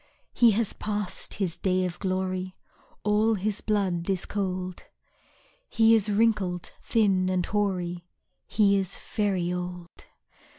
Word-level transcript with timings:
He 0.33 0.49
has 0.53 0.73
passed 0.73 1.35
his 1.35 1.59
day 1.59 1.85
of 1.85 1.99
glory, 1.99 2.55
All 3.03 3.35
his 3.35 3.61
blood 3.61 4.09
is 4.09 4.25
cold, 4.25 4.85
He 5.69 5.93
is 5.93 6.09
wrinkled, 6.09 6.71
thin, 6.83 7.29
and 7.29 7.45
hoary, 7.45 8.07
He 8.47 8.77
is 8.79 8.97
very 8.97 9.53
old. 9.53 9.89